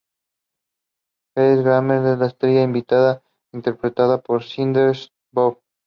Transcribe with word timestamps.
Kelsey 1.35 1.61
Grammer 1.63 2.13
es 2.13 2.17
la 2.17 2.25
estrella 2.25 2.63
invitada, 2.63 3.21
interpretando 3.53 4.13
a 4.15 4.41
Sideshow 4.41 5.11
Bob. 5.31 5.59